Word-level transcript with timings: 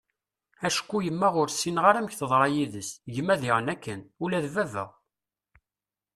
acku 0.67 0.97
yemma 1.05 1.29
ur 1.41 1.47
ssineγ 1.51 1.85
amek 1.99 2.13
teḍṛa 2.19 2.47
yid-s, 2.53 2.89
gma 3.13 3.35
diγen 3.41 3.71
akken, 3.73 3.99
ula 4.23 4.39
d 4.43 4.47
baba 4.55 4.85